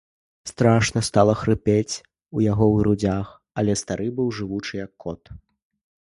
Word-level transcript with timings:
Страшна 0.51 1.01
стала 1.09 1.33
хрыпець 1.41 1.95
у 2.37 2.41
яго 2.45 2.65
ў 2.71 2.73
грудзях, 2.79 3.27
але 3.63 3.75
стары 3.81 4.07
быў 4.21 4.27
жывучы, 4.39 4.73
як 4.85 4.91
кот. 5.05 5.23